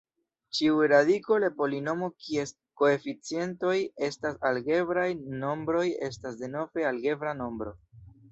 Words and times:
Ĉiu 0.57 0.77
radiko 0.91 1.35
de 1.43 1.49
polinomo 1.59 2.07
kies 2.27 2.53
koeficientoj 2.81 3.75
estas 4.09 4.41
algebraj 4.51 5.05
nombroj 5.45 5.85
estas 6.07 6.41
denove 6.43 6.89
algebra 6.93 7.35
nombro. 7.43 7.75